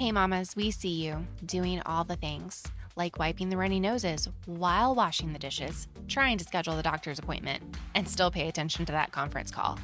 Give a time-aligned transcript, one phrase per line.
[0.00, 4.94] Hey, mamas, we see you doing all the things like wiping the runny noses while
[4.94, 7.62] washing the dishes, trying to schedule the doctor's appointment,
[7.94, 9.78] and still pay attention to that conference call.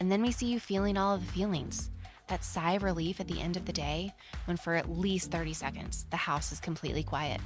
[0.00, 1.88] And then we see you feeling all of the feelings
[2.26, 4.12] that sigh of relief at the end of the day
[4.44, 7.40] when, for at least 30 seconds, the house is completely quiet.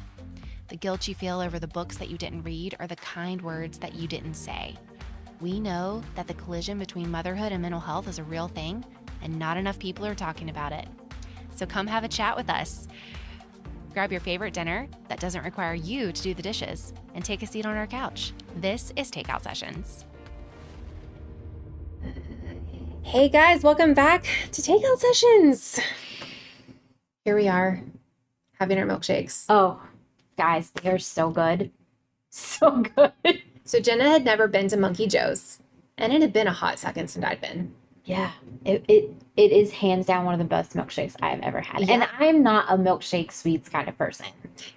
[0.70, 3.78] The guilt you feel over the books that you didn't read or the kind words
[3.78, 4.74] that you didn't say.
[5.40, 8.84] We know that the collision between motherhood and mental health is a real thing,
[9.22, 10.88] and not enough people are talking about it.
[11.62, 12.88] So come have a chat with us.
[13.92, 17.46] Grab your favorite dinner that doesn't require you to do the dishes and take a
[17.46, 18.32] seat on our couch.
[18.56, 20.04] This is Takeout Sessions.
[23.02, 25.78] Hey guys, welcome back to Takeout Sessions.
[27.24, 27.80] Here we are
[28.58, 29.44] having our milkshakes.
[29.48, 29.80] Oh,
[30.36, 31.70] guys, they're so good.
[32.30, 33.42] So good.
[33.64, 35.60] So Jenna had never been to Monkee Joe's,
[35.96, 37.72] and it had been a hot second since I'd been.
[38.04, 38.32] Yeah,
[38.64, 41.88] it, it it is hands down one of the best milkshakes I've ever had.
[41.88, 44.26] And I'm not a milkshake sweets kind of person.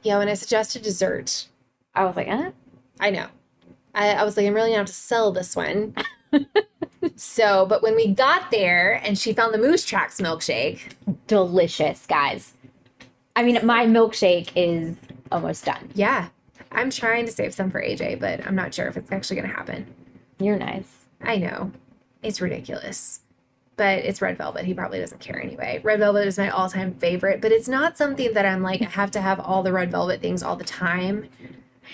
[0.03, 1.47] Yeah, when I suggested dessert,
[1.93, 2.51] I was like, eh?
[2.99, 3.27] I know.
[3.93, 5.95] I, I was like, I'm really gonna have to sell this one.
[7.15, 10.93] so, but when we got there and she found the Moose Tracks milkshake,
[11.27, 12.53] delicious, guys.
[13.35, 14.95] I mean, my milkshake is
[15.31, 15.89] almost done.
[15.95, 16.29] yeah,
[16.71, 19.53] I'm trying to save some for AJ, but I'm not sure if it's actually gonna
[19.53, 19.87] happen.
[20.39, 21.05] You're nice.
[21.21, 21.71] I know.
[22.25, 23.21] It's ridiculous.
[23.77, 24.65] But it's red velvet.
[24.65, 25.81] He probably doesn't care anyway.
[25.83, 28.85] Red velvet is my all time favorite, but it's not something that I'm like, I
[28.85, 31.27] have to have all the red velvet things all the time.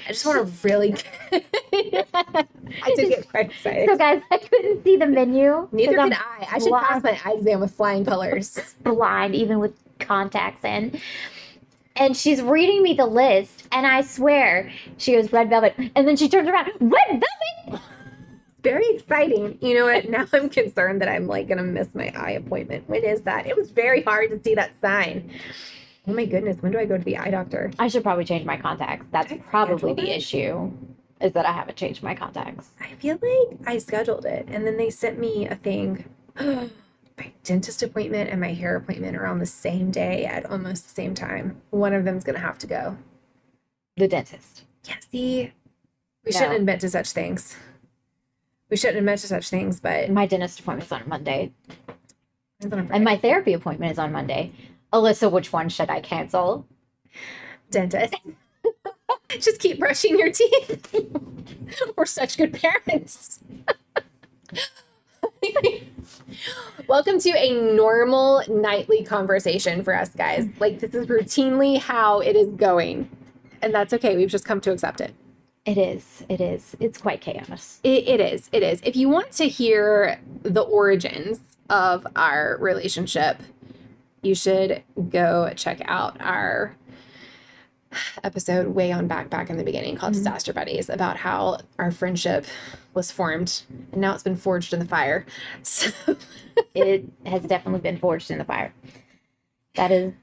[0.08, 0.96] I just want to really.
[1.34, 3.90] I did get quite excited.
[3.90, 5.68] So, guys, I couldn't see the menu.
[5.72, 6.48] Neither can I.
[6.52, 8.76] I should pass my eye exam with flying colors.
[8.84, 11.00] blind, even with contacts in.
[11.96, 16.16] And she's reading me the list, and I swear she goes red velvet, and then
[16.16, 17.22] she turns around, red
[17.68, 17.82] velvet.
[18.64, 19.58] Very exciting.
[19.62, 20.06] You know what?
[20.10, 22.88] Now I'm concerned that I'm like going to miss my eye appointment.
[22.90, 23.48] When is that?
[23.48, 25.32] It was very hard to see that sign.
[26.08, 26.58] Oh my goodness.
[26.62, 27.72] When do I go to the eye doctor?
[27.80, 29.06] I should probably change my contacts.
[29.12, 30.18] That's probably the that?
[30.18, 30.72] issue,
[31.22, 32.72] is that I haven't changed my contacts.
[32.82, 36.06] I feel like I scheduled it and then they sent me a thing.
[36.40, 40.94] my dentist appointment and my hair appointment are on the same day at almost the
[40.94, 41.62] same time.
[41.70, 42.98] One of them's going to have to go.
[43.98, 44.64] The dentist.
[44.86, 45.52] Yeah, see,
[46.26, 46.38] we No.
[46.40, 47.56] shouldn't admit to such things.
[48.72, 51.52] We shouldn't admit to such things, but My dentist appointment is on Monday,
[52.62, 54.54] it's on a and my therapy appointment is on Monday.
[54.94, 56.66] Alyssa, which one should I cancel?
[57.70, 58.16] dentist.
[59.40, 60.96] Just keep brushing your teeth.
[61.98, 63.40] We're such good parents.
[66.88, 70.48] Welcome to a normal nightly conversation for us guys.
[70.60, 73.10] Like this is routinely how it is going.
[73.62, 74.16] And that's okay.
[74.16, 75.14] We've just come to accept it.
[75.66, 76.24] It is.
[76.28, 76.76] It is.
[76.80, 77.80] It's quite chaos.
[77.84, 78.50] It, it is.
[78.52, 78.82] It is.
[78.84, 81.40] If you want to hear the origins
[81.70, 83.38] of our relationship,
[84.24, 86.76] you should go check out our
[88.24, 90.18] episode way on back back in the beginning called Mhm.
[90.18, 92.46] Disaster Buddies about how our friendship
[92.94, 95.26] was formed and now it's been forged in the fire.
[95.64, 95.90] So
[96.74, 98.74] It has definitely been forged in the fire.
[99.76, 100.14] That is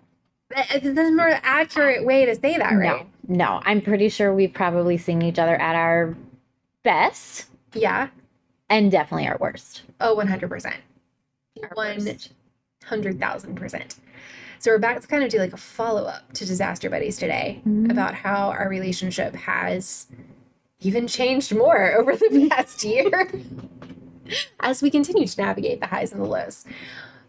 [0.57, 3.07] a more accurate way to say that, right?
[3.29, 3.61] no, no.
[3.65, 6.17] I'm pretty sure we've probably seen each other at our
[6.83, 8.09] best Yeah.
[8.71, 9.83] and definitely our worst.
[10.01, 10.75] Oh, 100%.
[11.77, 11.95] Our
[12.85, 13.97] hundred thousand percent.
[14.61, 17.61] So we're back to kind of do like a follow up to Disaster Buddies today
[17.67, 17.91] Mhm.
[17.91, 20.07] about how our relationship has
[20.81, 23.31] even changed more over the past year
[24.61, 26.65] as we continue to navigate the highs and the lows.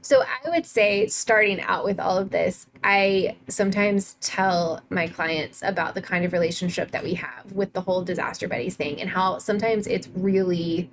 [0.02, 5.62] So I would say starting out with all of this, I sometimes tell my clients
[5.62, 9.10] about the kind of relationship that we have with the whole disaster buddies thing and
[9.10, 10.90] how sometimes it's really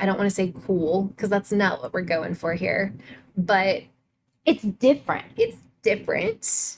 [0.00, 2.92] I don't want to say cool because that's not what we're going for here,
[3.36, 3.82] but
[4.46, 5.24] It's different.
[5.36, 6.76] it's different,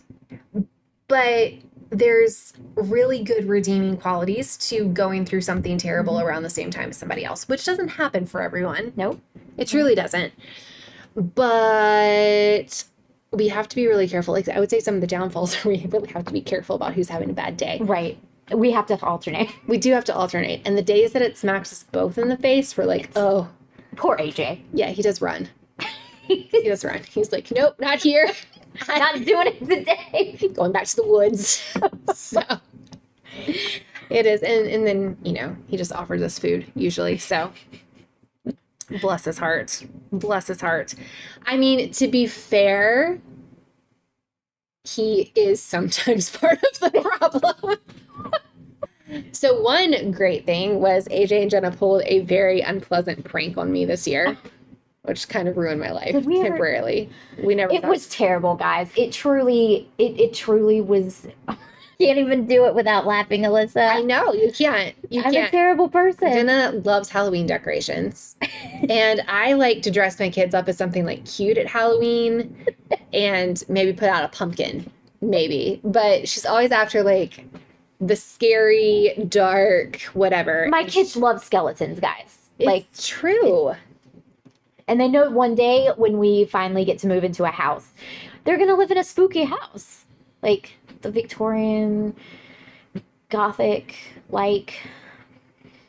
[1.08, 1.52] but
[1.90, 6.24] there's really good redeeming qualities to going through something terrible Mhm.
[6.24, 8.92] around the same time as somebody else, which doesn't happen for everyone.
[8.96, 9.20] Nope.
[9.58, 10.32] It truly doesn't.
[11.16, 12.84] But
[13.32, 14.34] we have to be really careful.
[14.34, 16.76] Like I would say some of the downfalls are we really have to be careful
[16.76, 17.78] about who's having a bad day.
[17.82, 18.18] Right.
[18.52, 19.48] We have to alternate.
[19.68, 20.62] We do have to alternate.
[20.64, 23.48] And the days that it smacks us both in the face, we're like, oh,
[23.96, 24.60] Poor AJ.
[24.72, 25.48] yeah, he does run.
[26.22, 27.00] he does run.
[27.08, 28.30] He's like, nope, not here.
[28.88, 30.38] Not doing it today.
[30.54, 31.60] going back to the woods.
[32.14, 32.40] so
[34.08, 37.18] it is, and and then you know he just offers us food usually.
[37.18, 37.52] So
[39.00, 40.94] bless his heart, bless his heart.
[41.46, 43.20] I mean, to be fair,
[44.84, 47.76] he is sometimes part of the problem.
[49.32, 53.84] so one great thing was AJ and Jenna pulled a very unpleasant prank on me
[53.84, 54.36] this year.
[55.02, 57.08] which kind of ruined my life we ever- temporarily.
[57.42, 57.72] We never.
[57.72, 58.90] It thought- was terrible, guys.
[58.96, 61.26] It truly, it, it truly was.
[62.00, 63.88] Can't even do it without laughing, Alyssa.
[63.90, 64.94] I know you can't.
[65.10, 65.50] You I'm a can't.
[65.50, 66.32] terrible person.
[66.32, 68.36] Jenna loves Halloween decorations.
[68.88, 72.64] and I like to dress my kids up as something like cute at Halloween
[73.12, 75.80] and maybe put out a pumpkin, maybe.
[75.84, 77.44] But she's always after like
[78.00, 80.68] the scary, dark, whatever.
[80.70, 82.48] My And kids she- love skeletons, guys.
[82.58, 83.74] it's like, true.
[84.88, 87.88] and they know one day when we finally get to move into a house,
[88.44, 90.06] they're gonna live in a spooky house,
[90.42, 92.14] like the Victorian,
[93.30, 93.96] Gothic,
[94.30, 94.80] like.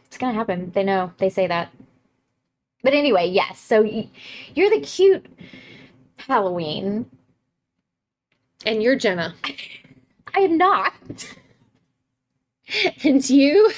[0.05, 0.71] It's gonna happen.
[0.71, 1.13] They know.
[1.19, 1.71] They say that.
[2.83, 3.59] But anyway, yes.
[3.59, 4.09] So y-
[4.55, 5.25] you're the cute
[6.17, 7.05] Halloween.
[8.65, 9.35] And you're Jenna.
[10.35, 10.93] I am not.
[13.03, 13.71] and you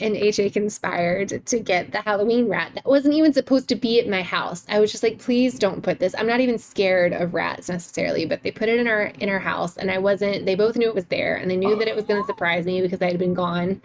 [0.00, 4.08] and AJ conspired to get the Halloween rat that wasn't even supposed to be at
[4.08, 4.64] my house.
[4.68, 6.14] I was just like, please don't put this.
[6.18, 9.38] I'm not even scared of rats necessarily, but they put it in our in our
[9.38, 11.96] house and I wasn't they both knew it was there and they knew that it
[11.96, 13.80] was gonna surprise me because I had been gone.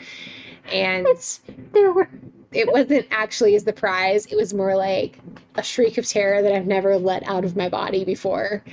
[0.71, 1.07] And
[1.73, 2.09] There were.
[2.51, 4.25] it wasn't actually a surprise.
[4.27, 5.19] It was more like
[5.55, 8.63] a shriek of terror that I've never let out of my body before.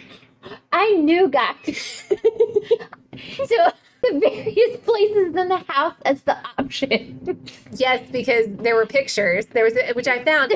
[0.72, 2.04] I knew, guys.
[3.46, 3.72] so
[4.02, 7.40] the various places in the house as the option.
[7.72, 9.46] Yes, because there were pictures.
[9.46, 10.52] There was, which I found,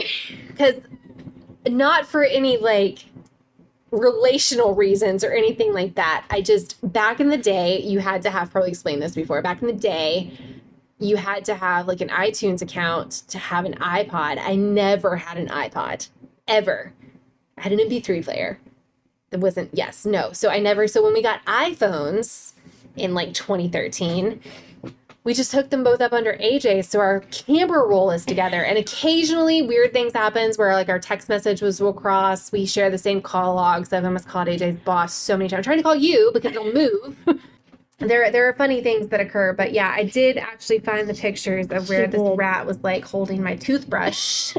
[0.49, 0.77] because
[1.67, 3.05] not for any like
[3.91, 6.25] relational reasons or anything like that.
[6.31, 9.43] I just back in the day, you had to have probably explained this before.
[9.43, 10.33] Back in the day,
[10.99, 14.39] you had to have like an iTunes account to have an iPod.
[14.39, 16.09] I never had an iPod
[16.49, 16.93] ever.
[17.59, 18.59] I had an MP3 player.
[19.31, 20.33] That wasn't yes, no.
[20.33, 20.89] So I never.
[20.89, 22.53] So when we got iPhones
[22.97, 24.41] in like 2013
[25.25, 28.65] we just hooked them both up under AJ so our camera roll is together.
[28.65, 32.51] And occasionally weird things happens where like our text message was will cross.
[32.51, 33.93] We share the same call logs.
[33.93, 35.59] I've almost called AJ's boss so many times.
[35.59, 37.17] I'm trying to call you because it'll move.
[37.99, 41.69] There there are funny things that occur but yeah I did actually find the pictures
[41.71, 44.57] of where this rat was like holding my toothbrush.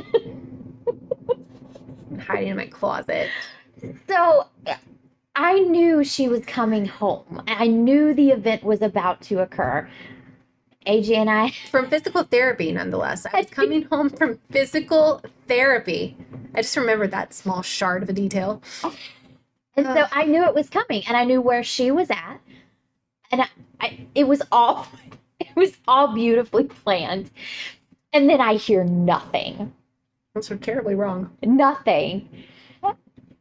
[2.09, 3.29] And hiding in my closet.
[4.07, 4.47] So
[5.35, 7.43] I knew she was coming home.
[7.47, 9.89] I knew the event was about to occur.
[10.85, 16.17] AJ and I, from physical therapy nonetheless I was coming home from physical therapy
[16.53, 18.61] I just remembered that small shard of a detail
[19.75, 22.37] and so I knew it was coming, and I knew where she was at,
[23.31, 23.47] and I,
[23.79, 24.87] I, it was all,
[25.39, 27.31] it was all beautifully planned.
[28.11, 29.73] And then I hear nothing.
[30.35, 31.35] That's so terribly wrong.
[31.41, 32.29] nothing.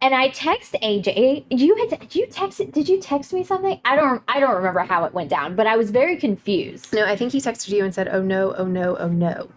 [0.03, 1.45] And I text AJ.
[1.49, 3.81] You had did you text did you text me something?
[3.85, 6.93] I don't I don't remember how it went down, but I was very confused.
[6.93, 9.49] No, I think he texted you and said, "Oh no, oh no, oh no."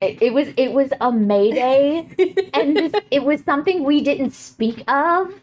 [0.00, 2.08] It, it was it was a mayday,
[2.54, 5.40] and this, it was something we didn't speak of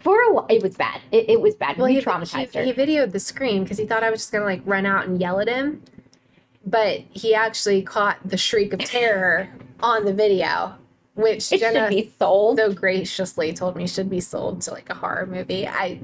[0.00, 0.46] for a while.
[0.48, 1.02] It was bad.
[1.12, 1.76] It, it was bad.
[1.76, 2.64] we he, traumatized he, her.
[2.64, 5.20] he videoed the scream because he thought I was just gonna like run out and
[5.20, 5.82] yell at him,
[6.64, 10.76] but he actually caught the shriek of terror on the video,
[11.18, 12.58] which it Jenna should be sold.
[12.58, 15.66] so graciously told me should be sold to like a horror movie.
[15.66, 15.98] I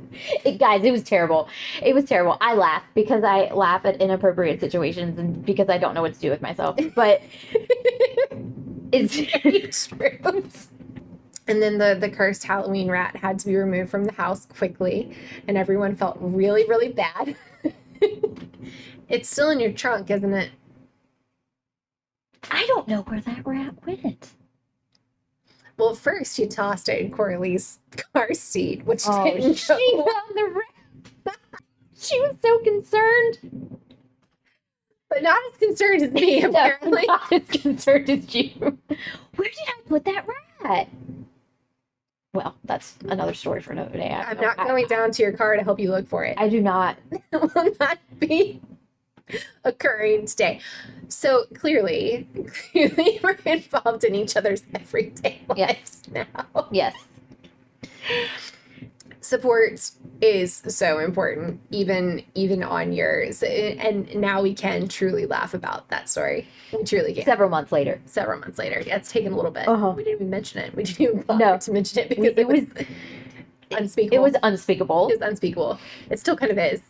[0.44, 1.49] It, guys, it was terrible.
[1.81, 2.37] It was terrible.
[2.40, 6.20] I laugh because I laugh at inappropriate situations and because I don't know what to
[6.20, 6.76] do with myself.
[6.96, 7.22] But
[8.93, 10.43] it's very true.
[11.46, 15.16] And then the the cursed Halloween rat had to be removed from the house quickly,
[15.47, 17.37] and everyone felt really really bad.
[19.09, 20.50] it's still in your trunk, isn't it?
[22.50, 24.35] I don't know where that rat went.
[25.76, 27.78] Well, first you tossed it in Corley's
[28.14, 30.45] car seat, which Oh, didn't she go found the
[31.25, 31.37] rat.
[31.99, 33.78] She was so concerned.
[35.09, 37.04] but not as concerned as me, No, apparently.
[37.07, 38.50] not as concerned as you.
[38.59, 40.26] Where did I put that
[40.62, 40.88] rat?
[42.35, 44.11] Well, that's another story for another day.
[44.11, 46.25] I I'm don't- not I- going down to your car to help you look for
[46.25, 46.37] it.
[46.38, 46.99] I do not.
[47.33, 48.61] Will not be
[49.64, 50.61] occurring today.
[51.09, 52.28] So clearly,
[52.73, 56.02] clearly we're involved in each other's everyday lives Yes.
[56.12, 56.69] now.
[56.71, 56.95] Yes.
[59.21, 59.90] Support
[60.21, 63.43] is so important, even even on yours.
[63.43, 66.47] And now we can truly laugh about that story.
[66.75, 67.25] We truly can.
[67.25, 68.02] Several months later.
[68.04, 68.83] several months later.
[68.87, 69.66] Yeah, it's taken a little bit.
[69.66, 69.95] Uh-huh.
[69.97, 70.75] We didn't even mention it.
[70.75, 71.57] We didn't even bother No.
[71.59, 72.87] to mention it because it, it was, was-
[73.71, 74.14] unspeakable.
[74.16, 75.09] It was unspeakable.
[75.09, 75.78] It was unspeakable.
[76.11, 76.83] It still kind of is.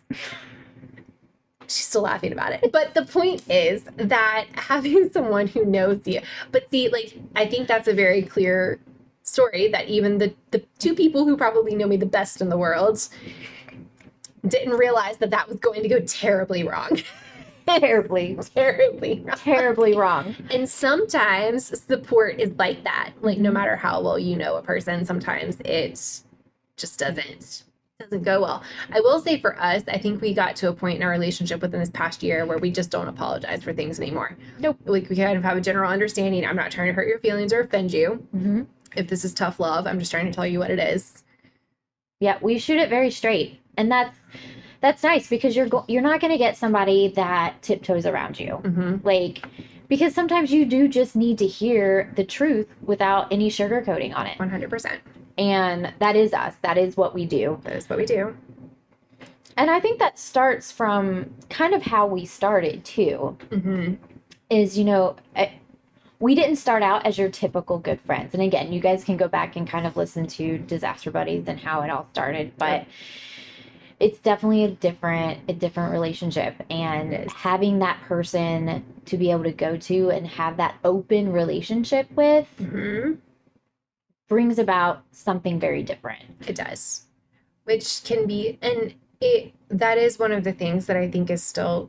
[1.69, 2.71] She's still laughing about it.
[2.73, 6.21] But the point is that having someone who knows you,
[6.53, 8.79] but see, like, I think that's a very clear
[9.23, 12.59] story that even the, the two people who probably know me the best in the
[12.59, 13.09] world
[14.47, 16.91] didn't realize that that was going to go terribly wrong.
[17.67, 19.37] terribly, terribly wrong.
[19.39, 20.37] terribly wrong.
[20.51, 23.13] And sometimes support is like that.
[23.23, 23.55] Like no Mhm.
[23.55, 25.99] matter how well you know a person, sometimes it
[26.77, 27.65] just doesn't
[28.01, 28.63] doesn't go well.
[28.93, 31.63] I will say for us, I think we got to a point in our relationship
[31.63, 34.37] within this past year where we just don't apologize for things anymore.
[34.59, 34.79] Nope.
[34.85, 36.45] Like we kind of have a general understanding.
[36.45, 38.15] I'm not trying to hurt your feelings or offend you.
[38.33, 38.63] hmm
[38.97, 41.23] If this is tough love, I'm just trying to tell you what it is.
[42.19, 44.17] Yeah, we shoot it very straight, and that's
[44.81, 48.61] that's nice because you're go- you're not going to get somebody that tiptoes around you.
[48.63, 49.07] Mm-hmm.
[49.07, 49.45] like
[49.89, 54.39] because sometimes you do just need to hear the truth without any sugarcoating on it
[54.39, 54.99] 100%.
[55.39, 58.37] And that is us that is what we do That is what we do.
[59.57, 63.95] and i think that starts from kind of how we started too Mm-hmm.
[64.51, 65.17] is you know
[66.21, 69.29] we didn't start out as your typical good friends and again you guys can go
[69.29, 72.87] back and kind of listen to disaster buddies and how it all started but
[74.01, 79.53] it's definitely a different a different relationship and having that person to be able to
[79.53, 83.13] go to and have that open relationship with Mm-hmm.
[84.29, 87.05] Brings about something very different It does.
[87.65, 91.43] Which can be and it that is one of the things that I think is
[91.43, 91.89] still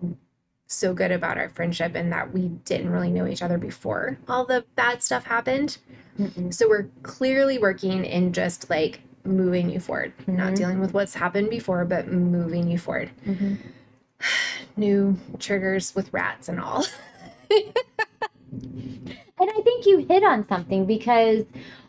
[0.68, 4.46] so good about our friendship and that we didn't really know each other before all
[4.46, 5.77] the bad stuff happened.
[6.50, 10.56] So we're clearly working in just like moving you forward, not Mhm.
[10.56, 13.10] dealing with what's happened before, but moving you forward.
[13.27, 13.58] Mhm.
[14.77, 16.86] New triggers with rats and all.
[19.38, 21.44] And I think you hit on something because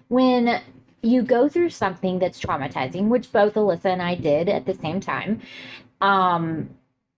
[0.08, 0.60] when
[1.02, 5.00] you go through something that's traumatizing, which both Alyssa and I did at the same
[5.00, 5.40] time,
[6.00, 6.70] um,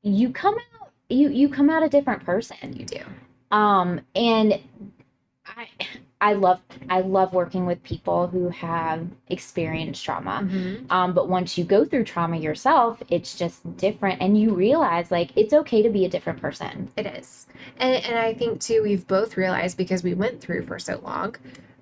[0.02, 0.78] you come out
[1.08, 2.56] you you come out a different person.
[2.74, 3.00] You do.
[3.50, 4.60] Um, and
[5.46, 5.68] I
[6.20, 10.42] I love I love working with people who have experienced trauma.
[10.42, 10.90] Mhm.
[10.90, 15.30] Um, but once you go through trauma yourself, it's just different, and you realize like
[15.36, 16.90] it's okay to be a different person.
[16.96, 17.46] It is.
[17.78, 21.36] And and I think too we've both realized because we went through for so long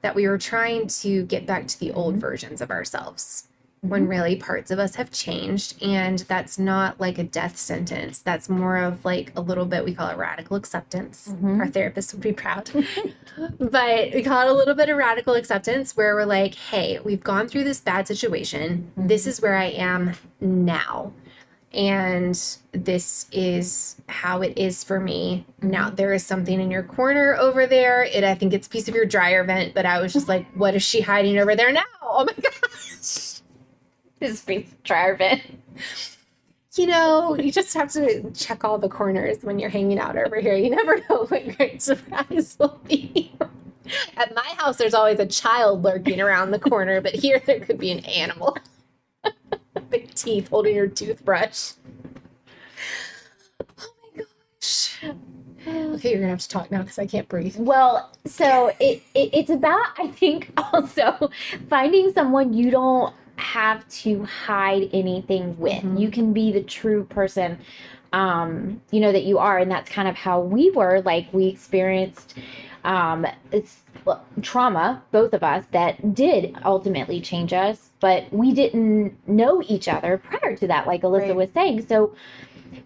[0.07, 2.21] that we were trying to get back to the old Mhm.
[2.21, 3.49] versions of ourselves
[3.81, 8.21] when really parts of us have changed and that's not like a death sentence.
[8.21, 11.29] That's more of like a little bit we call it radical acceptance.
[11.29, 11.59] Mhm.
[11.59, 12.71] Our therapist would be proud.
[13.59, 17.23] but we call it a little bit of radical acceptance where we're like, "Hey, we've
[17.25, 18.91] gone through this bad situation.
[18.97, 21.13] This is where I am now."
[21.76, 22.35] And
[22.73, 25.45] this is how it is for me.
[25.61, 28.02] Now there is something in your corner over there.
[28.04, 30.47] It i think it's a piece of your dryer vent but i was just like
[30.54, 31.85] what is she hiding over there now?
[32.02, 33.35] Oh my gosh.
[34.18, 35.42] This be dryer vent.
[36.75, 40.40] you know you just have to check all the corners when you're hanging out over
[40.40, 40.54] here.
[40.54, 43.35] You never know what great surprise will be.
[44.16, 47.78] At my house there's always a child lurking around the corner but here there could
[47.78, 48.56] be an animal
[49.99, 51.73] teeth holding your toothbrush
[53.61, 54.23] oh my
[54.62, 55.00] gosh
[55.69, 57.57] Okay, you're gonna have to talk now because I can't breathe.
[57.59, 61.31] Well, so it, it it's about I think also
[61.69, 65.83] finding someone you don't have to hide anything with.
[65.83, 66.00] Mhm.
[66.00, 67.59] You can be the true person
[68.12, 71.47] um you know that you are and that's kind of how we were like we
[71.49, 72.35] experienced
[72.85, 79.15] um it's well, trauma both of us that did ultimately change us but we didn't
[79.29, 81.37] know each other prior to that like Alyssa Right.
[81.37, 82.15] was saying so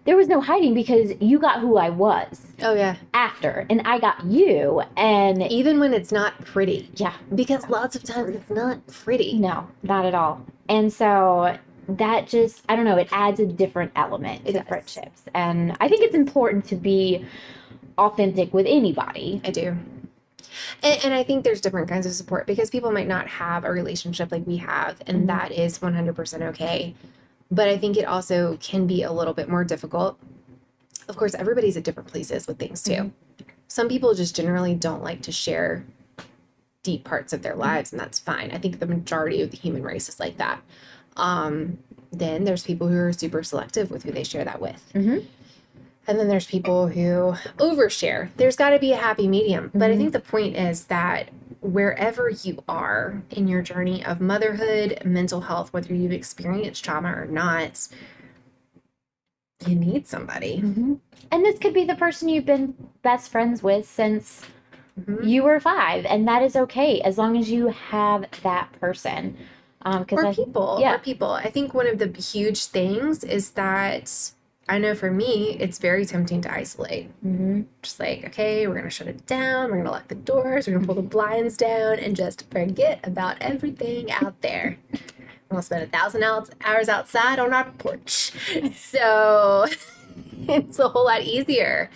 [0.05, 3.99] there was no hiding because you got who I was Oh yeah, after and I
[3.99, 8.85] got you and even when it's not pretty, yeah because lots of times it's not
[8.87, 9.37] pretty.
[9.39, 11.57] no not at all and so
[11.89, 14.67] that just I don't know it adds a different element It to does.
[14.67, 17.25] friendships and I think it's important to be
[17.97, 19.75] authentic with anybody I do.
[20.83, 23.71] And, and I think there's different kinds of support because people might not have a
[23.71, 25.27] relationship like we have, and Mhm.
[25.27, 26.95] that is 100% okay.
[27.49, 30.17] But I think it also can be a little bit more difficult.
[31.09, 32.91] Of course, everybody's at different places with things too.
[32.93, 33.11] Mhm.
[33.67, 35.83] Some people just generally don't like to share
[36.83, 37.61] deep parts of their Mm-hmm.
[37.61, 38.51] lives, and that's fine.
[38.51, 40.61] I think the majority of the human race is like that.
[41.17, 41.77] Um,
[42.11, 44.81] then there's people who are super selective with who they share that with.
[44.93, 45.25] Mhm.
[46.11, 48.27] And then there's people who overshare.
[48.35, 49.71] There's got to be a happy medium.
[49.73, 49.97] But I Mhm.
[49.97, 51.29] think the point is that
[51.61, 57.27] wherever you are in your journey of motherhood, mental health, whether you've experienced trauma or
[57.27, 57.87] not,
[59.65, 60.57] you need somebody.
[61.31, 64.41] and this could be the person you've been best friends with since
[64.99, 65.25] Mhm.
[65.25, 69.37] you were five and that is okay as long as you have that person
[69.83, 70.77] um Or I people.
[70.81, 70.95] yeah.
[70.95, 71.31] Or people.
[71.31, 74.31] I think one of the huge things is that
[74.71, 77.09] I know for me, it's very tempting to isolate.
[77.25, 77.65] Mhm.
[77.81, 80.85] just like, okay, we're gonna shut it down, we're gonna lock the doors, we're gonna
[80.85, 84.77] pull the blinds down, and just forget about everything out there.
[85.51, 88.31] We'll spend a thousand hours outside on our porch.
[88.73, 89.65] So
[90.47, 91.89] it's a whole lot easier.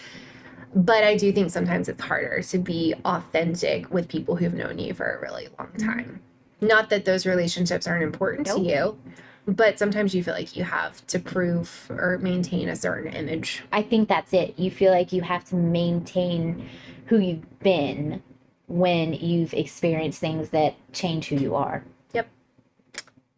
[0.76, 4.94] But I do think sometimes it's harder to be authentic with people who've known you
[4.94, 6.20] for a really long time.
[6.60, 8.58] Not that those relationships aren't important Nope.
[8.58, 8.98] to you,
[9.48, 13.64] but sometimes you feel like you have to prove or maintain a certain image.
[13.72, 14.58] I think that's it.
[14.58, 16.68] You feel like you have to maintain
[17.08, 18.24] who you've been
[18.68, 21.84] when you've experienced things that change who you are.
[22.14, 22.28] Yep.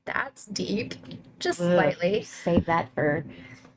[0.05, 0.95] That's deep,
[1.39, 1.73] just Ugh.
[1.73, 2.23] slightly.
[2.23, 3.25] Save that for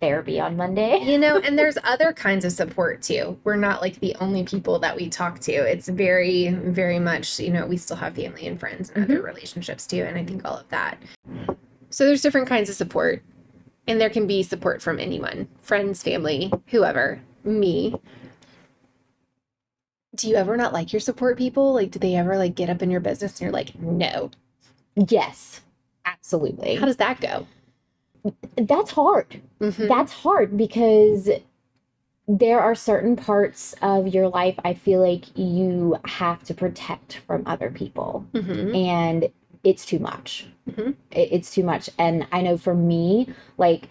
[0.01, 0.99] therapy on Monday.
[1.05, 4.79] you know and there's other kinds of support too we're not like the only people
[4.79, 8.59] that we talk to it's very very much you know we still have family and
[8.59, 9.13] friends and mm-hmm.
[9.13, 10.99] other relationships too and i think all of that
[11.91, 13.23] so there's different kinds of support
[13.87, 17.95] and there can be support from anyone friends family whoever me
[20.15, 22.83] do you ever not like your support people like do they ever like get up
[22.83, 24.31] in your business and you're like no
[25.09, 25.61] Yes,
[26.05, 26.75] absolutely.
[26.75, 27.47] how does that go
[28.57, 29.41] That's hard.
[29.61, 29.89] Mhm.
[29.89, 31.31] That's hard because
[32.29, 37.45] there are certain parts of your life I feel like you have to protect from
[37.47, 38.27] other people.
[38.35, 38.77] Mhm.
[38.77, 39.29] and
[39.65, 40.47] it's too much.
[40.69, 40.95] Mhm.
[41.11, 41.91] It- it's too much.
[41.99, 43.89] And I know for me, like,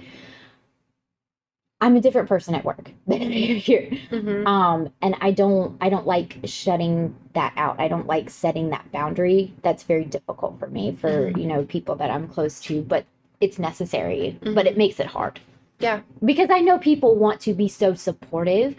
[1.81, 3.89] I'm a different person at work than here.
[4.11, 4.45] Mhm.
[4.45, 7.79] Um, and I don't, I don't like shutting that out.
[7.79, 9.53] I don't like setting that boundary.
[9.61, 11.39] That's very difficult for me, for Mhm.
[11.39, 12.81] you know, people that I'm close to.
[12.81, 13.05] But
[13.39, 14.37] it's necessary.
[14.43, 15.39] But it makes it hard
[15.81, 18.75] yeah because I know people want to be so supportive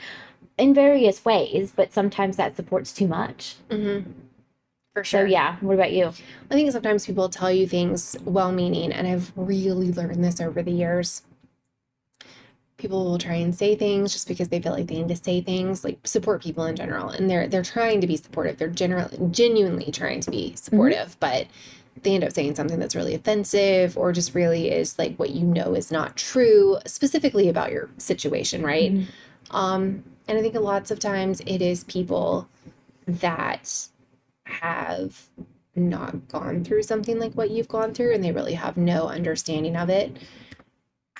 [0.58, 3.56] in various ways, but sometimes that support's too much.
[4.94, 5.56] For So sure yeah.
[5.60, 6.14] What about you?
[6.50, 10.62] I think sometimes people tell you things well meaning, and I've really learned this over
[10.62, 11.22] the years.
[12.78, 15.42] People will try and say things just because they feel like they need to say
[15.42, 17.10] things, like support people in general.
[17.10, 18.56] And they're they're trying to be supportive.
[18.56, 21.46] They're generally genuinely trying to be supportive, but
[22.02, 25.44] they end up saying something that's really offensive or just really is like what you
[25.44, 28.94] know is not true, specifically about your situation, right?
[28.94, 29.08] Mhm.
[29.50, 32.48] Um, and I think lots of times it is people
[33.06, 33.88] that
[34.50, 35.28] have
[35.76, 39.76] not gone through something like what you've gone through and they really have no understanding
[39.76, 40.16] of it.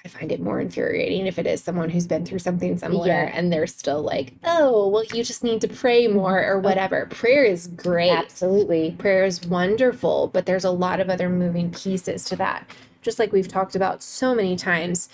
[0.05, 3.31] I find it more infuriating if it is someone who's been through something similar Yeah.
[3.35, 6.61] and they're still like, oh, well, you just need to pray more or oh.
[6.61, 7.07] whatever.
[7.07, 8.11] Prayer is great.
[8.11, 8.93] Absolutely.
[8.99, 12.66] Prayer is wonderful, but there's a lot of other moving pieces to that.
[13.03, 15.11] Just like we've talked about so many times,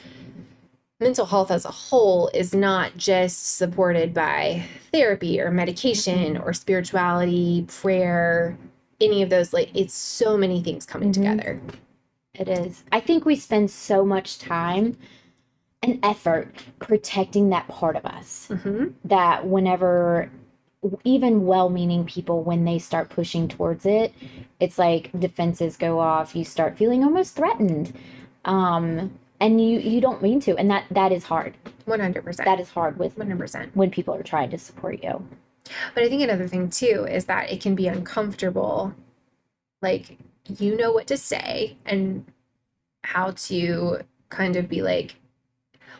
[1.01, 7.67] mental health as a whole is not just supported by therapy or medication or spirituality,
[7.69, 8.57] prayer,
[9.01, 9.53] any of those.
[9.53, 11.15] Like, it's so many things coming Mhm.
[11.15, 11.61] together.
[12.35, 12.83] It is.
[12.93, 14.97] I think we spend so much time
[15.83, 18.87] and effort protecting that part of us Mm-hmm.
[19.05, 20.31] that whenever
[21.05, 24.13] even well-meaning people when they start pushing towards it
[24.61, 27.93] it's like defenses go off you start feeling almost threatened
[28.45, 31.55] um and you you don't mean to and that that is hard
[31.87, 32.37] 100%.
[32.45, 33.71] that is hard with 100%.
[33.75, 35.27] when people are trying to support you
[35.95, 38.95] But I think another thing too is that it can be uncomfortable.
[39.83, 40.19] Like,
[40.59, 42.25] you know what to say and
[43.03, 45.17] how to kind of be like,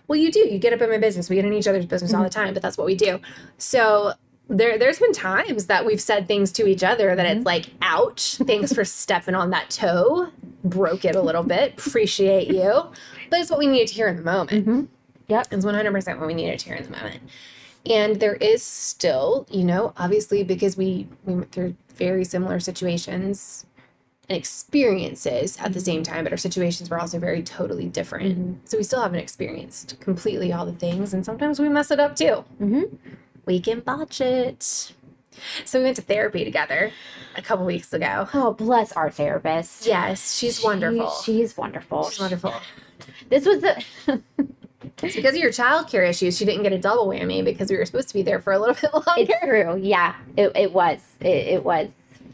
[0.09, 0.41] well, you do.
[0.41, 1.29] You get up in my business.
[1.29, 2.41] We get in each other's business all the mm-hmm.
[2.41, 3.21] time, but that's what we do.
[3.59, 4.13] So
[4.49, 8.37] there, there's been times that we've said things to each other that it's like, ouch,
[8.37, 10.29] thanks for stepping on that toe.
[10.65, 11.75] Broke it a little bit.
[11.75, 12.85] Appreciate you.
[13.31, 14.51] But it's what we needed to hear in the moment.
[14.51, 14.85] mm-hmm.
[15.29, 17.21] It's 100% what we needed to hear in the moment.
[17.85, 23.67] And there is still, you know, obviously because we, we went through very similar situations
[24.29, 28.39] and experiences at the same time, but our situations were also very totally different.
[28.39, 28.57] Mhm.
[28.69, 31.15] So we still haven't experienced completely all the things.
[31.15, 32.45] And sometimes we mess it up too.
[32.61, 32.97] Mm-hmm.
[33.47, 34.93] We can botch it.
[35.65, 36.91] So we went to therapy together
[37.37, 38.29] a couple weeks ago.
[38.35, 41.11] oh bless our therapist Yes, she's wonderful.
[41.25, 42.55] She's wonderful she's wonderful.
[43.29, 43.83] this was the
[45.03, 46.39] It's because of your childcare issues.
[46.39, 48.59] She didn't get a double whammy because we were supposed to be there for a
[48.59, 49.11] little bit longer.
[49.19, 51.89] it's true yeah it, it was it, it was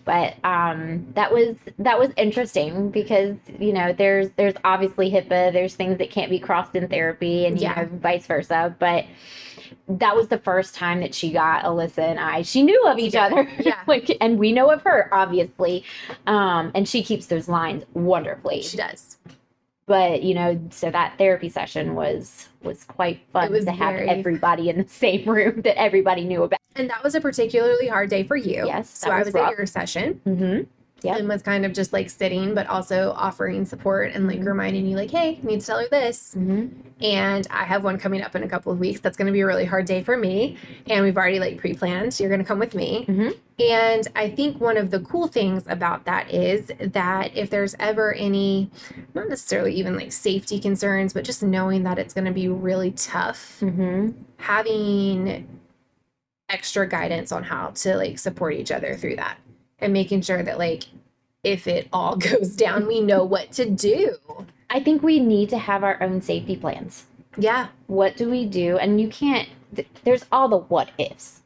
[0.04, 5.74] but um that was that was interesting because you know there's there's obviously hipaa there's
[5.74, 7.82] things that can't be crossed in therapy and you Yeah.
[7.82, 9.04] know vice versa but
[9.88, 13.12] that was the first time that she got alyssa and i she knew of each
[13.12, 13.40] Together.
[13.40, 13.80] other Yeah.
[13.86, 15.84] like and we know of her obviously
[16.26, 19.18] um and she keeps those lines wonderfully She does.
[19.86, 24.08] but you know so that therapy session was was quite fun was to have very-
[24.08, 28.08] everybody in the same room that everybody knew about And that was a particularly hard
[28.08, 28.64] day for you.
[28.66, 29.50] Yes, So I was was rough.
[29.52, 30.20] at your session.
[30.26, 30.62] mm-hmm.
[31.04, 31.18] Yep.
[31.18, 34.46] and was kind of just like sitting, but also offering support and like Mhm.
[34.46, 36.34] reminding you, like, hey, need to tell her this.
[36.38, 36.66] Mm-hmm.
[37.02, 39.00] And I have one coming up in a couple of weeks.
[39.00, 40.56] That's going to be a really hard day for me.
[40.88, 42.14] And we've already like pre planned.
[42.14, 43.04] So you're going to come with me.
[43.08, 43.34] Mhm.
[43.60, 48.12] And I think one of the cool things about that is that if there's ever
[48.14, 48.70] any,
[49.14, 52.92] not necessarily even like safety concerns, but just knowing that it's going to be really
[52.92, 54.10] tough, Mm-hmm.
[54.38, 55.46] having
[56.48, 59.38] extra guidance on how to like support each other through that
[59.82, 60.84] and making sure that like
[61.44, 64.16] if it all goes down, we know what to do.
[64.70, 67.04] I think we need to have our own safety plans.
[67.36, 67.68] Yeah.
[67.86, 68.78] What do we do?
[68.78, 71.40] And you can't, th- there's all the what ifs.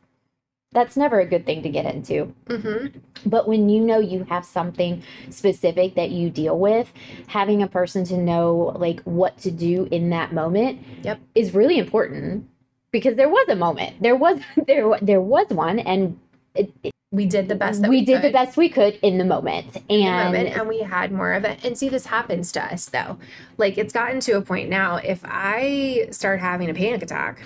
[0.73, 2.35] That's never a good thing to get into.
[2.47, 2.99] Mm-hmm.
[3.25, 6.93] But when you know you have something specific that you deal with,
[7.29, 11.21] having a person to know like what to do in that moment Yep.
[11.35, 12.47] is really important
[12.91, 14.03] because there was a moment.
[14.03, 16.19] There was there there was one and
[16.55, 18.95] it, it- We did the best that we, we, did the could best we could
[19.03, 19.77] in the moment.
[19.89, 21.65] in the And moment, and we had more of it.
[21.65, 23.19] And see, this happens to us though.
[23.59, 24.97] Like it's gotten to a point now.
[24.97, 27.41] If I start having a panic attack,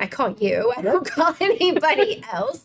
[0.00, 0.72] I call you.
[0.76, 2.64] I don't call anybody else.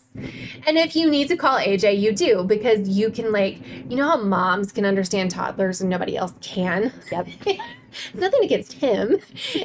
[0.67, 4.08] And if you need to call AJ, you do because you can like, you know
[4.08, 6.91] how moms can understand toddlers and nobody else can.
[7.12, 7.28] Yep.
[8.13, 9.17] Nothing against him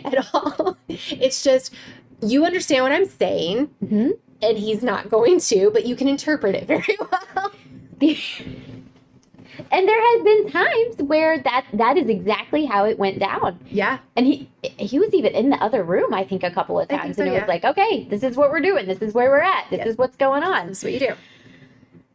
[0.04, 0.76] at all.
[0.88, 1.74] It's just
[2.22, 4.12] you understand what I'm saying, Mhm.
[4.42, 7.53] And he's not going to, but you can interpret it very well.
[9.70, 13.59] and there has been times where that that is exactly how it went down.
[13.70, 13.98] Yeah.
[14.16, 17.16] And he he was even in the other room, I think, a couple of times,
[17.16, 17.40] so, and it yeah.
[17.40, 18.87] was like, okay, this is what we're doing.
[18.87, 19.66] This is where we're at.
[19.70, 19.88] This Yeah.
[19.88, 20.68] is what's going on.
[20.68, 21.14] This is what you do.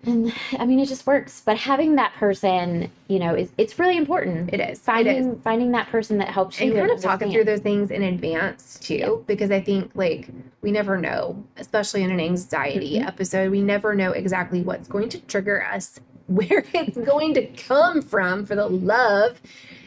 [0.06, 1.42] And I mean, it just works.
[1.46, 4.54] But having that person, you know, is it's really important.
[4.54, 4.70] It is.
[4.70, 4.80] It is.
[4.82, 8.04] Finding finding that person that helps you and kind of talking through those things in
[8.04, 9.16] advance too Yeah.
[9.28, 10.30] because i think like
[10.62, 13.08] we never know especially in an anxiety Mhm.
[13.08, 18.02] episode we never know exactly what's going to trigger us where it's going to come
[18.02, 19.42] from for the love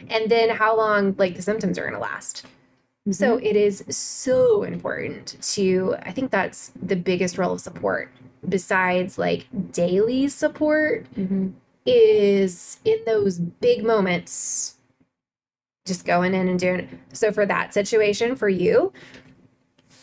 [0.08, 2.44] and then how long like the symptoms are going to last
[3.10, 3.46] so Mm-hmm.
[3.46, 8.10] it is so important to i think that's the biggest role of support
[8.48, 11.52] besides like daily support Mhm.
[11.84, 14.74] is in those big moments
[15.86, 16.88] just going in and doing it.
[17.12, 18.92] So for that situation for you,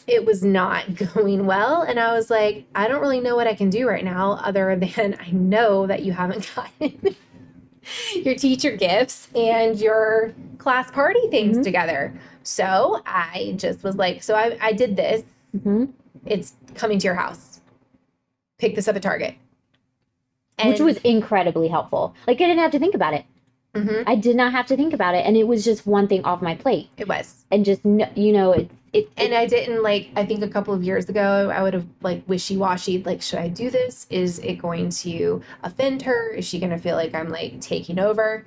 [0.07, 3.53] it was not going well and I was like, I don't really know what I
[3.53, 7.15] can do right now other than I know that you haven't gotten
[8.15, 11.63] your teacher gifts and your class party things Mhm.
[11.63, 12.13] together.
[12.43, 15.23] So I just was like, so I, I did this.
[15.57, 15.91] Mhm.
[16.25, 17.52] It's coming to your house.
[18.63, 19.35] Pick this up at Target.
[20.63, 22.15] which was incredibly helpful.
[22.27, 23.25] Like I didn't have to think about it.
[23.75, 26.23] Mhm, I did not have to think about it, and it was just one thing
[26.25, 27.43] off my plate, it was.
[27.51, 30.09] and just you know, it it, and I didn't like.
[30.15, 33.01] I think a couple of years ago, I would have like wishy washy.
[33.01, 34.05] Like, should I do this?
[34.11, 36.29] Is it going to offend her?
[36.29, 38.45] Is she going to feel like I'm like taking over?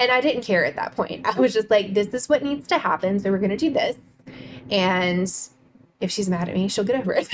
[0.00, 1.24] And I didn't care at that point.
[1.36, 3.20] I was just like, this is what needs to happen.
[3.20, 3.96] So we're going to do this.
[4.72, 5.32] And
[6.00, 7.28] if she's mad at me, she'll get over it.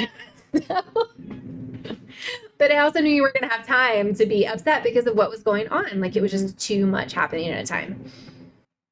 [2.59, 5.16] but I also knew you were going to have time to be upset because of
[5.16, 6.01] what was going on.
[6.01, 8.05] Like it was just too much happening at a time.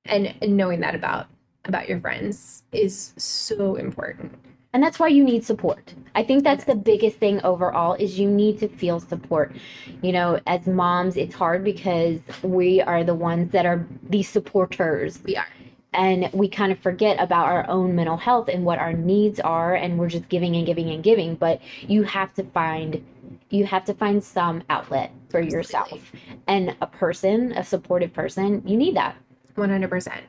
[0.06, 1.26] And, and knowing that about
[1.64, 4.32] about your friends is so important.
[4.72, 5.94] and that's why you need support.
[6.14, 9.54] I think that's the biggest thing overall is you need to feel support.
[10.02, 15.20] You know, as moms, it's hard because we are the ones that are the supporters
[15.24, 15.46] We are.
[15.92, 19.74] And we kind of forget about our own mental health and what our needs are
[19.74, 23.04] and we're just giving and giving and giving, but you have to find
[23.50, 26.12] you have to find some outlet for yourself.
[26.46, 29.16] And a person, a supportive person, you need that.
[29.56, 30.20] 100%.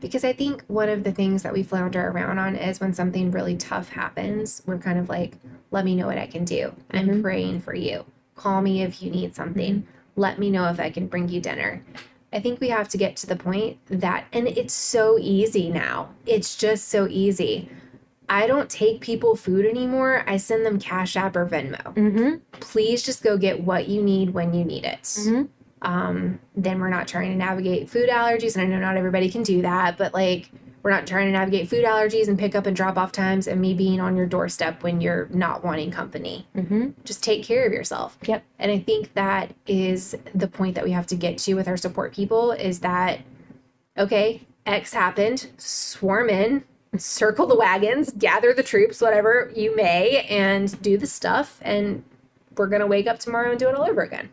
[0.00, 3.30] Because I think one of the things that we flounder around on is when something
[3.30, 5.36] really tough happens, we're kind of like,
[5.70, 6.72] let me know what I can do.
[6.90, 7.22] I'm Mhm.
[7.22, 8.04] praying for you.
[8.36, 9.86] Call me if you need something.
[10.16, 11.82] Let me know if I can bring you dinner.
[12.34, 16.10] I think we have to get to the point that, and it's so easy now.
[16.26, 17.68] It's just so easy.
[18.28, 20.24] I don't take people food anymore.
[20.26, 21.80] I send them Cash App or Venmo.
[21.94, 22.36] Mm-hmm.
[22.58, 25.48] Please just go get what you need when you need it Mhm.
[25.82, 28.56] um, then we're not trying to navigate food allergies.
[28.56, 30.50] And I know not everybody can do that, but like
[30.84, 33.58] we're not trying to navigate food allergies and pick up and drop off times and
[33.58, 36.46] me being on your doorstep when you're not wanting company.
[36.54, 36.90] Mm-hmm.
[37.04, 38.18] Just take care of yourself.
[38.26, 38.44] Yep.
[38.58, 41.78] And I think that is the point that we have to get to with our
[41.78, 43.20] support people is that,
[43.96, 46.62] okay, X happened, swarm in,
[46.98, 51.60] circle the wagons, gather the troops, whatever you may, and do the stuff.
[51.62, 52.04] And
[52.58, 54.28] we're going to wake up tomorrow and do it all over again.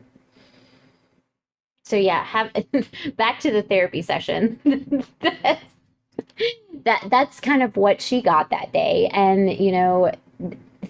[1.85, 2.51] So yeah, have
[3.15, 4.59] back to the therapy session.
[5.21, 5.63] that's,
[6.85, 10.11] that that's kind of what she got that day, and you know,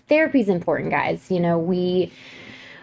[0.08, 1.30] therapy's important, guys.
[1.30, 2.12] You know, we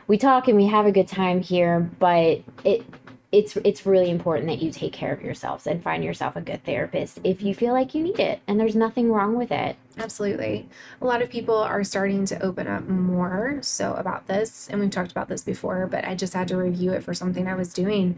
[0.06, 2.84] we talk and we have a good time here, but it
[3.30, 6.64] it's it's really important that you take care of yourselves and find yourself a good
[6.64, 10.68] therapist if you feel like you need it and there's nothing wrong with it Absolutely.
[11.00, 14.90] A lot of people are starting to open up more so about this, and we've
[14.90, 17.72] talked about this before, but I just had to review it for something I was
[17.72, 18.16] doing.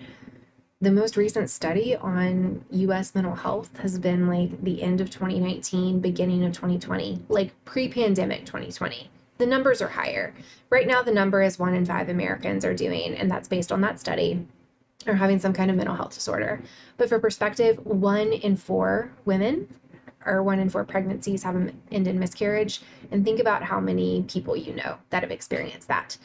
[0.82, 6.00] The most recent study on US mental health has been like the end of 2019,
[6.00, 9.10] beginning of 2020, like pre pandemic 2020.
[9.36, 10.32] The numbers are higher.
[10.70, 13.82] Right now, the number is one in five Americans are doing, and that's based on
[13.82, 14.46] that study,
[15.06, 16.62] are having some kind of mental health disorder.
[16.96, 19.68] But for perspective, one in four women
[20.24, 22.80] or one in four pregnancies have an end in miscarriage.
[23.10, 26.16] And think about how many people you know that have experienced that.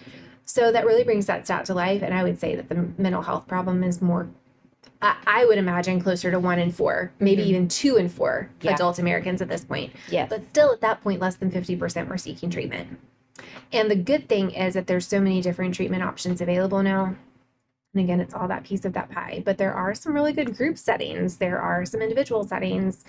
[0.46, 2.02] So that really brings that stat to life.
[2.02, 4.30] And I would say that the mental health problem is more,
[5.02, 7.48] I, would imagine, closer to one in four, maybe Mhm.
[7.48, 8.74] even two in four Yeah.
[8.74, 9.94] adult Americans at this point.
[10.10, 12.98] yeah But still, at that point, less than 50% were seeking treatment.
[13.72, 17.16] And the good thing is that there's so many different treatment options available now.
[17.94, 19.42] And again, it's all that piece of that pie.
[19.46, 23.04] But there are some really good group settings, there are some individual settings.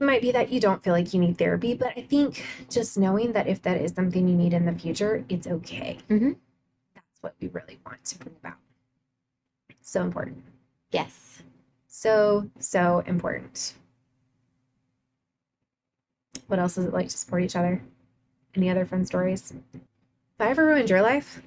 [0.00, 2.98] It might be that you don't feel like you need therapy, but I think just
[2.98, 5.98] knowing that if that is something you need in the future, it's okay.
[6.10, 6.36] Mhm.
[6.94, 8.56] That's what we really want to bring about.
[9.80, 10.42] So important.
[10.92, 11.42] Yes
[11.88, 13.74] So, so important.
[16.48, 17.80] What else is it like to support each other?
[18.54, 19.52] Any other fun stories?
[19.74, 19.80] If
[20.40, 21.40] I ever ruined your life,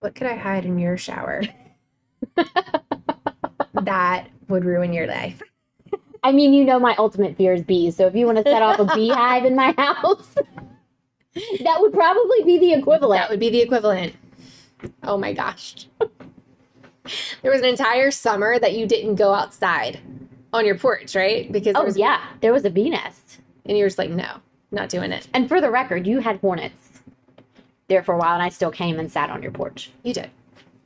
[0.00, 1.42] what could I hide in your shower
[3.74, 5.42] that would ruin your life?
[6.24, 8.62] i mean you know my ultimate fear is bees so if you want to set
[8.62, 10.34] off a beehive in my house
[11.60, 14.14] that would probably be the equivalent That would be the equivalent.
[15.02, 15.86] Oh my gosh.
[17.42, 20.00] there was an entire summer that you didn't go outside
[20.52, 21.50] on your porch, right?
[21.50, 24.10] Because there oh was, yeah there was a bee nest and you were just like,
[24.10, 24.40] no,
[24.70, 25.28] not doing it.
[25.34, 27.02] and for the record you had hornets
[27.88, 30.30] there for a while and i still came and sat on your porch You did.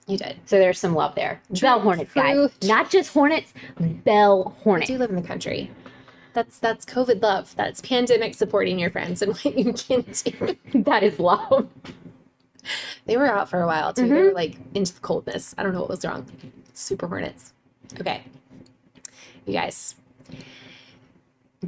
[0.06, 0.36] You did.
[0.44, 1.40] So there's some love there.
[1.54, 2.34] True, bell hornets, guys.
[2.34, 2.50] true.
[2.68, 4.90] Not just hornets, bell I hornets.
[4.90, 5.70] do live in the country.
[6.32, 7.54] That's that's COVID love.
[7.56, 10.56] That's pandemic supporting your friends and what you can do.
[10.82, 11.68] that is love.
[13.06, 14.02] They were out for a while too.
[14.08, 14.24] They Mhm.
[14.26, 15.54] were like into the coldness.
[15.58, 16.26] I don't know what was wrong.
[16.74, 17.52] Super hornets.
[18.00, 18.22] Okay.
[19.46, 19.94] You guys.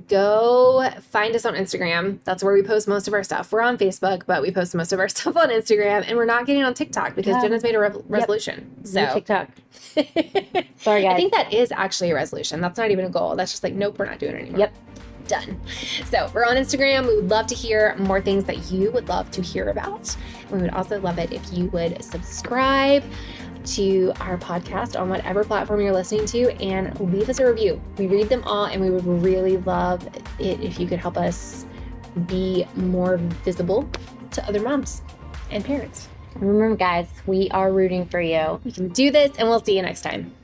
[0.09, 2.19] Go find us on Instagram.
[2.25, 3.53] That's where we post most of our stuff.
[3.53, 6.47] We're on Facebook, but we post most of our stuff on Instagram, and we're not
[6.47, 7.43] getting on TikTok because Yeah.
[7.43, 8.71] Jenna's made a rev- resolution.
[8.79, 9.49] No So TikTok.
[10.79, 11.13] Sorry, guys.
[11.13, 12.63] I think that is actually a resolution.
[12.63, 13.37] That's not even a goal.
[13.37, 14.61] That's just like, nope, we're not doing it anymore.
[14.61, 14.75] Yep.
[15.33, 15.59] Done.
[16.11, 17.07] So we're on Instagram.
[17.07, 20.15] We would love to hear more things that you would love to hear about.
[20.51, 23.03] We would also love it if you would subscribe
[23.65, 27.81] to our podcast on whatever platform you're listening to and leave us a review.
[27.97, 30.07] We read them all and we would really love
[30.39, 31.65] it if you could help us
[32.27, 33.89] be more visible
[34.33, 35.01] to other moms
[35.51, 36.11] and parents.
[36.35, 38.61] Remember, guys, we are rooting for you.
[38.65, 40.35] We can do this and we'll see you next time.